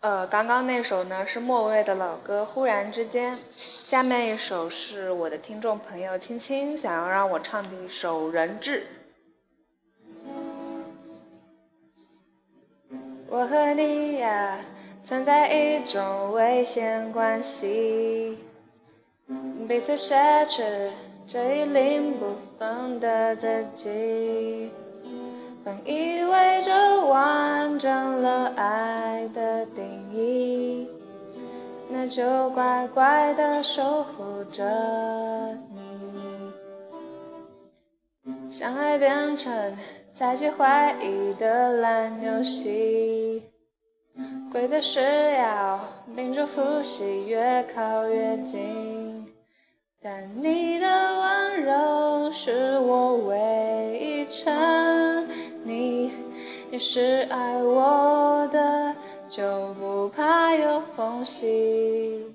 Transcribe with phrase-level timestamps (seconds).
[0.00, 8.86] 呃，刚刚那首呢是莫文蔚的老歌《忽然之间》，下面一首是我的听众朋友青青想要让我唱的一首《人质》。
[13.28, 14.56] 我和你呀
[15.04, 18.38] 存在一种危险关系，
[19.68, 20.90] 彼此挟持
[21.26, 24.72] 这一零不分的自己。
[25.62, 29.89] 本以为这完整了爱的定，
[32.08, 34.64] 就乖乖的守护着
[35.72, 35.80] 你。
[38.50, 39.76] 相爱变成
[40.14, 43.42] 猜忌怀疑的烂游戏，
[44.50, 45.00] 规则是
[45.34, 45.80] 要
[46.14, 49.26] 屏住呼吸，越靠越近。
[50.02, 55.28] 但你的温柔是我唯一沉
[55.66, 56.10] 溺，
[56.70, 58.69] 你是爱我的，
[59.30, 62.34] 就不怕有缝隙，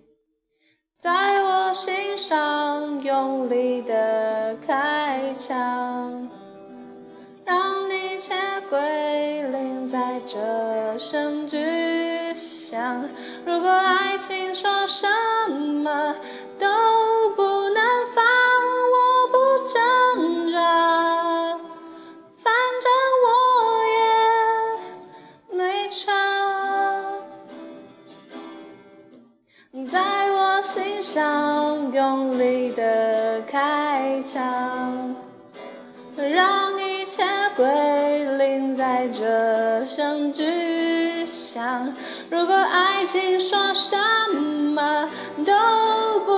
[1.01, 6.29] 在我心上用力的开枪，
[7.43, 8.33] 让一切
[8.69, 8.79] 归
[9.51, 13.09] 零，在这声巨响。
[13.45, 15.05] 如果爱情说什
[15.51, 16.15] 么
[29.83, 35.13] 在我心上用力的开枪，
[36.15, 37.21] 让一切
[37.57, 37.65] 归
[38.37, 41.93] 零，在这声巨响。
[42.29, 43.97] 如果爱情说什
[44.73, 45.09] 么
[45.45, 46.31] 都不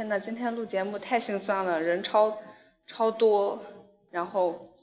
[0.00, 2.38] 天呐，今天录节目太心酸了，人超
[2.86, 3.62] 超多，
[4.10, 4.74] 然后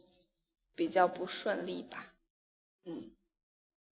[0.76, 2.14] 比较不顺利吧，
[2.86, 3.17] 嗯。